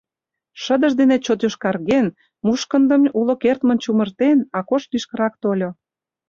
[0.61, 2.07] Шыдыж дене чот йошкарген,
[2.45, 5.69] мушкындым уло кертмын чумыртен, Акош лишкырак тольо.